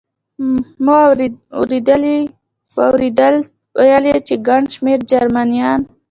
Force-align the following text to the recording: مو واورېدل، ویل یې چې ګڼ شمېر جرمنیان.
مو 0.83 0.95
واورېدل، 2.75 3.33
ویل 3.77 4.03
یې 4.11 4.17
چې 4.27 4.35
ګڼ 4.47 4.61
شمېر 4.75 4.99
جرمنیان. 5.11 5.79